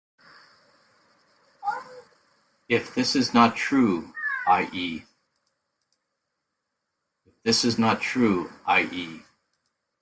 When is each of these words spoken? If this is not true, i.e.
If 2.67 2.95
this 2.95 3.15
is 3.15 3.35
not 3.35 3.55
true, 3.55 4.11
i.e. 4.47 5.03